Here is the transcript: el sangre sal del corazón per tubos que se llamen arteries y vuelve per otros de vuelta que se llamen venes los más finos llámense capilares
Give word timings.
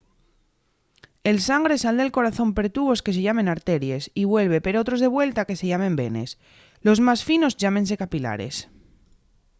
el 1.29 1.37
sangre 1.49 1.75
sal 1.83 1.95
del 1.99 2.15
corazón 2.17 2.49
per 2.57 2.67
tubos 2.75 3.03
que 3.05 3.15
se 3.15 3.23
llamen 3.25 3.51
arteries 3.55 4.03
y 4.21 4.23
vuelve 4.33 4.63
per 4.65 4.75
otros 4.83 4.99
de 5.01 5.13
vuelta 5.15 5.47
que 5.47 5.59
se 5.59 5.67
llamen 5.71 5.97
venes 6.01 6.29
los 6.85 6.99
más 7.07 7.19
finos 7.29 7.57
llámense 7.61 7.99
capilares 8.03 8.55